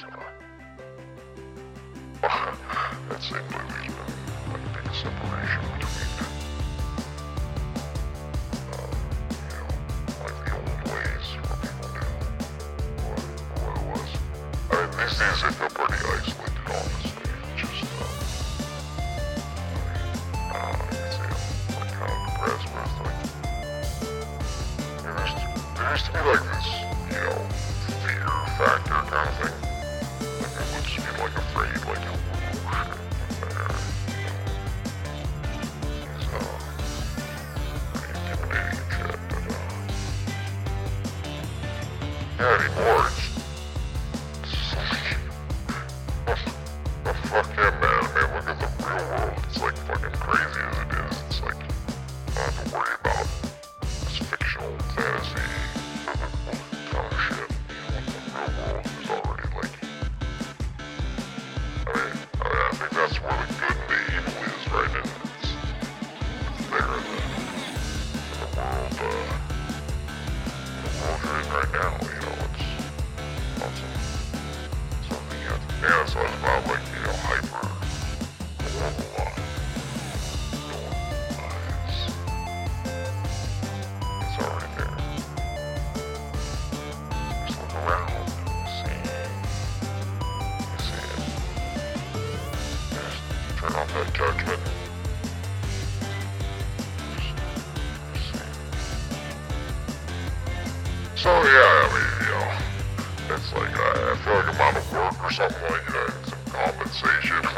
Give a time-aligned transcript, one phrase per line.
[0.00, 0.06] So,
[2.22, 3.88] that seemed like there's
[4.48, 6.30] like big separation between, the
[25.92, 26.68] used to be like this,
[27.10, 27.36] you know,
[28.00, 29.69] fear factor kind of thing.
[42.42, 42.76] It's
[44.74, 46.38] like,
[47.04, 50.88] the fuck man, I look at the real world, it's like fucking crazy as it
[51.04, 51.60] is, it's like,
[52.34, 53.26] don't to worry about
[53.82, 55.44] this fictional fantasy
[56.96, 57.50] of shit.
[58.32, 59.76] The real world already like.
[61.86, 63.52] I mean, I, think that's where the
[63.86, 64.94] good evil is, right?
[64.96, 65.04] In
[66.70, 67.04] the, world,
[68.56, 68.88] uh,
[70.82, 71.92] the world right now.
[72.00, 72.29] You know,
[75.82, 77.80] yeah, so it's about like, you know, hyper
[93.92, 94.60] that judgment.
[101.16, 102.09] So yeah, I mean,
[106.92, 107.49] you